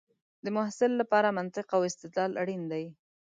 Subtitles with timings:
[0.43, 2.85] د محصل لپاره منطق او استدلال اړین دی.